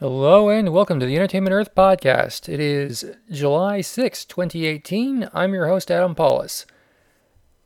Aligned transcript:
Hello 0.00 0.48
and 0.48 0.72
welcome 0.72 0.98
to 0.98 1.06
the 1.06 1.14
Entertainment 1.14 1.54
Earth 1.54 1.72
podcast. 1.72 2.48
It 2.48 2.58
is 2.58 3.14
July 3.30 3.80
6, 3.80 4.24
2018. 4.24 5.30
I'm 5.32 5.54
your 5.54 5.68
host, 5.68 5.88
Adam 5.88 6.16
Pawlus. 6.16 6.66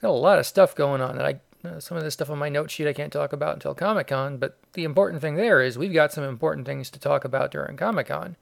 Got 0.00 0.10
a 0.10 0.12
lot 0.12 0.38
of 0.38 0.46
stuff 0.46 0.72
going 0.76 1.00
on, 1.00 1.18
and 1.18 1.26
I 1.26 1.68
uh, 1.68 1.80
some 1.80 1.96
of 1.96 2.04
this 2.04 2.14
stuff 2.14 2.30
on 2.30 2.38
my 2.38 2.48
note 2.48 2.70
sheet 2.70 2.86
I 2.86 2.92
can't 2.92 3.12
talk 3.12 3.32
about 3.32 3.54
until 3.54 3.74
Comic 3.74 4.06
Con, 4.06 4.38
but 4.38 4.56
the 4.74 4.84
important 4.84 5.20
thing 5.20 5.34
there 5.34 5.60
is 5.60 5.76
we've 5.76 5.92
got 5.92 6.12
some 6.12 6.22
important 6.22 6.64
things 6.64 6.90
to 6.90 7.00
talk 7.00 7.24
about 7.24 7.50
during 7.50 7.76
Comic 7.76 8.06
Con. 8.06 8.36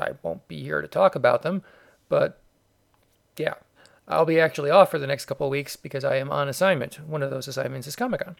I 0.00 0.12
won't 0.22 0.48
be 0.48 0.62
here 0.62 0.80
to 0.80 0.88
talk 0.88 1.14
about 1.14 1.42
them, 1.42 1.62
but 2.08 2.40
yeah, 3.36 3.54
I'll 4.08 4.24
be 4.24 4.40
actually 4.40 4.70
off 4.70 4.90
for 4.90 4.98
the 4.98 5.06
next 5.06 5.26
couple 5.26 5.46
of 5.46 5.50
weeks 5.50 5.76
because 5.76 6.02
I 6.02 6.16
am 6.16 6.30
on 6.30 6.48
assignment. 6.48 7.06
One 7.06 7.22
of 7.22 7.30
those 7.30 7.46
assignments 7.46 7.86
is 7.86 7.94
Comic 7.94 8.24
Con. 8.24 8.36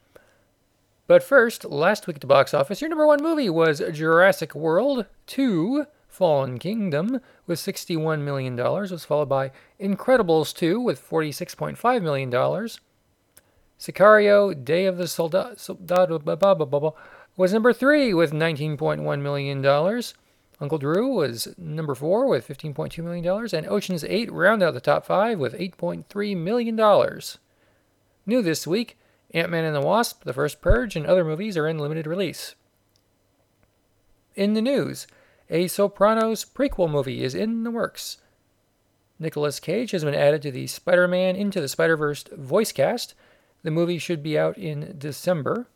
But 1.07 1.23
first, 1.23 1.64
last 1.64 2.07
week 2.07 2.16
at 2.16 2.20
the 2.20 2.27
box 2.27 2.52
office, 2.52 2.80
your 2.80 2.91
number 2.91 3.06
one 3.06 3.23
movie 3.23 3.48
was 3.48 3.80
Jurassic 3.93 4.55
World 4.55 5.06
2 5.27 5.86
Fallen 6.09 6.59
Kingdom 6.59 7.20
with 7.46 7.60
$61 7.60 8.23
million, 8.23 8.56
was 8.56 9.05
followed 9.05 9.29
by 9.29 9.52
Incredibles 9.80 10.55
2 10.56 10.80
with 10.80 11.06
$46.5 11.09 12.02
million. 12.02 12.30
Sicario 13.79 14.65
Day 14.65 14.87
of 14.87 14.96
the 14.96 15.06
Soldado 15.06 16.23
was 17.37 17.52
number 17.52 17.73
3 17.73 18.15
with 18.15 18.32
$19.1 18.32 19.20
million. 19.20 20.02
Uncle 20.59 20.79
Drew 20.79 21.09
was 21.12 21.54
number 21.59 21.95
4 21.95 22.27
with 22.27 22.48
$15.2 22.48 23.04
million. 23.04 23.48
And 23.52 23.66
Ocean's 23.68 24.04
8 24.04 24.32
round 24.32 24.62
out 24.62 24.73
the 24.73 24.80
top 24.80 25.04
5 25.04 25.38
with 25.38 25.52
$8.3 25.52 26.37
million. 26.37 27.20
New 28.24 28.43
this 28.43 28.66
week, 28.66 28.98
Ant 29.36 29.50
Man 29.50 29.66
and 29.66 29.76
the 29.76 29.82
Wasp, 29.82 30.24
The 30.24 30.32
First 30.32 30.62
Purge, 30.62 30.96
and 30.96 31.04
other 31.04 31.22
movies 31.22 31.58
are 31.58 31.68
in 31.68 31.78
limited 31.78 32.06
release. 32.06 32.54
In 34.34 34.54
the 34.54 34.62
news, 34.62 35.06
a 35.50 35.68
Sopranos 35.68 36.42
prequel 36.46 36.90
movie 36.90 37.22
is 37.22 37.34
in 37.34 37.62
the 37.62 37.70
works. 37.70 38.16
Nicolas 39.18 39.60
Cage 39.60 39.90
has 39.90 40.04
been 40.04 40.15
added 40.15 40.40
to 40.40 40.51
the 40.51 40.66
Spider 40.66 41.06
Man 41.06 41.37
Into 41.37 41.60
the 41.60 41.68
Spider 41.68 41.98
Verse 41.98 42.24
voice 42.32 42.73
cast. 42.73 43.15
The 43.62 43.70
movie 43.70 43.98
should 43.98 44.23
be 44.23 44.38
out 44.38 44.56
in 44.56 44.95
December. 44.96 45.66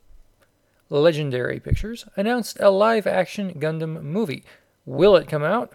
Legendary 0.89 1.61
Pictures 1.61 2.07
announced 2.17 2.57
a 2.61 2.71
live 2.71 3.07
action 3.07 3.61
Gundam 3.61 4.03
movie. 4.03 4.43
Will 4.87 5.17
it 5.17 5.29
come 5.29 5.45
out? 5.45 5.75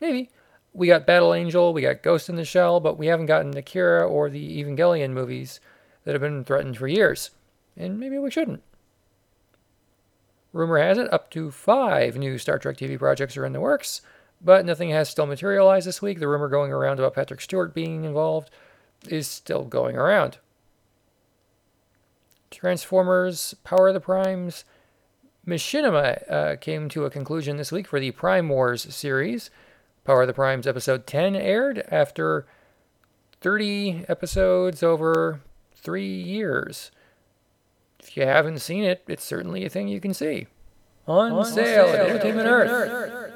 Maybe. 0.00 0.30
We 0.72 0.88
got 0.88 1.06
Battle 1.06 1.34
Angel, 1.34 1.72
we 1.72 1.82
got 1.82 2.02
Ghost 2.02 2.28
in 2.28 2.34
the 2.34 2.44
Shell, 2.44 2.80
but 2.80 2.98
we 2.98 3.06
haven't 3.06 3.26
gotten 3.26 3.56
Akira 3.56 4.08
or 4.08 4.28
the 4.28 4.60
Evangelion 4.60 5.10
movies 5.10 5.60
that 6.10 6.14
have 6.14 6.28
been 6.28 6.42
threatened 6.42 6.76
for 6.76 6.88
years. 6.88 7.30
And 7.76 8.00
maybe 8.00 8.18
we 8.18 8.32
shouldn't. 8.32 8.64
Rumor 10.52 10.78
has 10.78 10.98
it 10.98 11.12
up 11.12 11.30
to 11.30 11.52
five 11.52 12.16
new 12.16 12.36
Star 12.36 12.58
Trek 12.58 12.76
TV 12.76 12.98
projects 12.98 13.36
are 13.36 13.46
in 13.46 13.52
the 13.52 13.60
works, 13.60 14.02
but 14.40 14.66
nothing 14.66 14.90
has 14.90 15.08
still 15.08 15.26
materialized 15.26 15.86
this 15.86 16.02
week. 16.02 16.18
The 16.18 16.26
rumor 16.26 16.48
going 16.48 16.72
around 16.72 16.98
about 16.98 17.14
Patrick 17.14 17.40
Stewart 17.40 17.72
being 17.72 18.02
involved 18.02 18.50
is 19.08 19.28
still 19.28 19.62
going 19.62 19.96
around. 19.96 20.38
Transformers 22.50 23.54
Power 23.62 23.86
of 23.86 23.94
the 23.94 24.00
Primes. 24.00 24.64
Machinima 25.46 26.28
uh, 26.28 26.56
came 26.56 26.88
to 26.88 27.04
a 27.04 27.10
conclusion 27.10 27.56
this 27.56 27.70
week 27.70 27.86
for 27.86 28.00
the 28.00 28.10
Prime 28.10 28.48
Wars 28.48 28.92
series. 28.92 29.48
Power 30.02 30.22
of 30.22 30.26
the 30.26 30.34
Primes 30.34 30.66
episode 30.66 31.06
10 31.06 31.36
aired 31.36 31.84
after 31.88 32.48
30 33.40 34.06
episodes 34.08 34.82
over 34.82 35.42
three 35.82 36.06
years. 36.06 36.90
If 37.98 38.16
you 38.16 38.24
haven't 38.24 38.60
seen 38.60 38.84
it, 38.84 39.02
it's 39.06 39.24
certainly 39.24 39.64
a 39.64 39.68
thing 39.68 39.88
you 39.88 40.00
can 40.00 40.14
see. 40.14 40.46
On, 41.06 41.32
On 41.32 41.44
sale, 41.44 41.86
sale, 41.86 41.88
at 41.88 42.08
Entertainment 42.08 42.48
Earth. 42.48 42.70
Earth. 42.70 43.32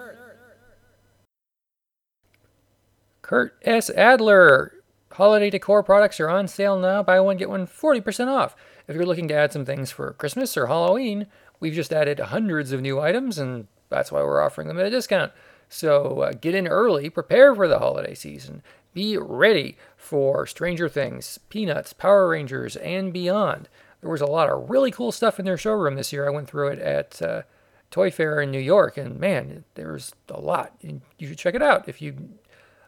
Kurt 3.22 3.56
S. 3.62 3.90
Adler. 3.90 4.72
Holiday 5.12 5.48
decor 5.48 5.82
products 5.82 6.20
are 6.20 6.28
on 6.28 6.48
sale 6.48 6.78
now. 6.78 7.02
Buy 7.02 7.20
one, 7.20 7.36
get 7.36 7.48
one 7.48 7.66
40% 7.66 8.26
off. 8.28 8.56
If 8.86 8.94
you're 8.94 9.06
looking 9.06 9.28
to 9.28 9.34
add 9.34 9.52
some 9.52 9.64
things 9.64 9.90
for 9.90 10.12
Christmas 10.12 10.56
or 10.56 10.66
Halloween, 10.66 11.26
we've 11.60 11.72
just 11.72 11.92
added 11.92 12.18
hundreds 12.18 12.72
of 12.72 12.82
new 12.82 13.00
items, 13.00 13.38
and 13.38 13.66
that's 13.88 14.12
why 14.12 14.22
we're 14.22 14.42
offering 14.42 14.68
them 14.68 14.78
at 14.78 14.86
a 14.86 14.90
discount. 14.90 15.32
So 15.68 16.20
uh, 16.20 16.32
get 16.32 16.54
in 16.54 16.66
early, 16.66 17.10
prepare 17.10 17.54
for 17.54 17.68
the 17.68 17.78
holiday 17.78 18.14
season. 18.14 18.62
Be 18.92 19.18
ready 19.18 19.76
for 19.96 20.46
Stranger 20.46 20.88
Things, 20.88 21.38
Peanuts, 21.48 21.92
Power 21.92 22.28
Rangers, 22.28 22.76
and 22.76 23.12
beyond. 23.12 23.68
There 24.00 24.10
was 24.10 24.20
a 24.20 24.26
lot 24.26 24.50
of 24.50 24.70
really 24.70 24.90
cool 24.90 25.12
stuff 25.12 25.38
in 25.38 25.44
their 25.44 25.56
showroom 25.56 25.96
this 25.96 26.12
year. 26.12 26.26
I 26.26 26.30
went 26.30 26.48
through 26.48 26.68
it 26.68 26.78
at 26.78 27.20
uh, 27.20 27.42
Toy 27.90 28.10
Fair 28.10 28.40
in 28.40 28.50
New 28.50 28.60
York, 28.60 28.96
and 28.96 29.18
man, 29.18 29.64
there's 29.74 30.14
a 30.28 30.40
lot. 30.40 30.74
And 30.82 31.00
you 31.18 31.26
should 31.26 31.38
check 31.38 31.54
it 31.54 31.62
out 31.62 31.88
if 31.88 32.00
you 32.02 32.30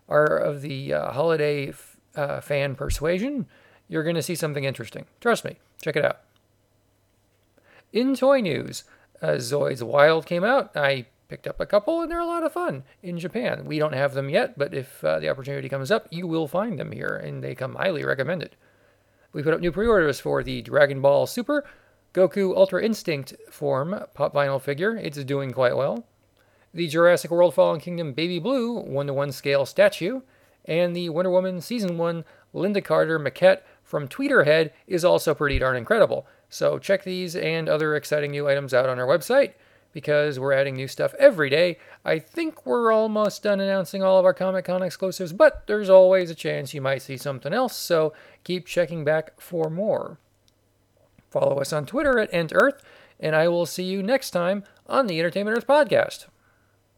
are 0.09 0.37
of 0.37 0.63
the 0.63 0.93
uh, 0.93 1.13
holiday 1.13 1.71
f- 1.71 1.97
uh, 2.15 2.41
fan 2.41 2.75
persuasion. 2.75 3.47
You're 3.89 4.03
going 4.05 4.17
to 4.17 4.23
see 4.23 4.35
something 4.35 4.65
interesting. 4.65 5.07
Trust 5.21 5.45
me, 5.45 5.57
check 5.81 5.97
it 5.97 6.05
out. 6.05 6.21
In 7.93 8.15
toy 8.15 8.41
news, 8.41 8.85
uh, 9.23 9.37
Zoids 9.39 9.83
Wild 9.83 10.27
came 10.27 10.45
out. 10.45 10.77
I 10.77 11.07
picked 11.29 11.47
up 11.47 11.61
a 11.61 11.67
couple 11.67 12.03
and 12.03 12.11
they're 12.11 12.19
a 12.19 12.27
lot 12.27 12.45
of 12.45 12.53
fun 12.53 12.85
in 13.03 13.19
Japan. 13.19 13.65
We 13.65 13.79
don't 13.79 13.95
have 13.95 14.15
them 14.15 14.29
yet, 14.29 14.59
but 14.59 14.75
if 14.75 15.03
uh, 15.05 15.19
the 15.19 15.29
opportunity 15.29 15.69
comes 15.69 15.91
up, 15.91 16.07
you 16.11 16.27
will 16.27 16.49
find 16.49 16.79
them 16.79 16.93
here 16.93 17.17
and 17.17 17.43
they 17.43 17.55
come 17.55 17.75
highly 17.75 18.05
recommended. 18.05 18.57
We 19.33 19.43
put 19.43 19.55
up 19.55 19.61
new 19.61 19.73
pre 19.73 19.87
orders 19.87 20.21
for 20.21 20.43
the 20.43 20.63
Dragon 20.63 21.01
Ball 21.01 21.27
Super 21.27 21.65
Goku 22.15 22.57
Ultra 22.57 22.83
Instinct 22.83 23.35
form 23.51 24.01
pop 24.15 24.33
vinyl 24.33 24.61
figure. 24.61 24.97
It's 24.97 25.23
doing 25.25 25.53
quite 25.53 25.77
well. 25.77 26.07
The 26.73 26.89
Jurassic 26.89 27.31
World 27.31 27.55
Fallen 27.55 27.81
Kingdom 27.81 28.13
Baby 28.13 28.39
Blue 28.39 28.81
1 28.81 29.07
to 29.07 29.15
1 29.15 29.33
scale 29.33 29.67
statue, 29.67 30.21
and 30.65 30.95
the 30.95 31.09
Wonder 31.11 31.31
Woman 31.31 31.61
Season 31.61 31.99
1 31.99 32.25
Lynda 32.55 32.83
Carter 32.83 33.19
maquette 33.19 33.63
from 33.83 34.09
Tweeterhead 34.09 34.71
is 34.87 35.05
also 35.05 35.35
pretty 35.35 35.59
darn 35.59 35.77
incredible. 35.77 36.27
So 36.49 36.79
check 36.79 37.05
these 37.05 37.37
and 37.37 37.69
other 37.69 37.95
exciting 37.95 38.31
new 38.31 38.49
items 38.49 38.73
out 38.73 38.89
on 38.89 38.99
our 38.99 39.07
website 39.07 39.53
because 39.97 40.39
we're 40.39 40.53
adding 40.53 40.77
new 40.77 40.87
stuff 40.87 41.15
every 41.19 41.49
day. 41.49 41.79
I 42.05 42.19
think 42.19 42.67
we're 42.67 42.93
almost 42.93 43.43
done 43.43 43.61
announcing 43.61 44.03
all 44.03 44.19
of 44.19 44.27
our 44.27 44.35
Comic 44.35 44.67
Con 44.67 44.83
exclusives, 44.83 45.33
but 45.33 45.67
there's 45.67 45.89
always 45.89 46.29
a 46.29 46.35
chance 46.35 46.75
you 46.75 46.83
might 46.83 47.01
see 47.01 47.17
something 47.17 47.55
else, 47.55 47.75
so 47.75 48.13
keep 48.45 48.67
checking 48.67 49.05
back 49.07 49.41
for 49.41 49.71
more. 49.71 50.19
Follow 51.31 51.63
us 51.63 51.73
on 51.73 51.87
Twitter 51.87 52.19
at 52.19 52.31
EntEarth, 52.31 52.83
and 53.19 53.35
I 53.35 53.49
will 53.49 53.65
see 53.65 53.85
you 53.85 54.03
next 54.03 54.33
time 54.33 54.65
on 54.87 55.07
the 55.07 55.19
Entertainment 55.19 55.57
Earth 55.57 55.67
Podcast. 55.67 56.27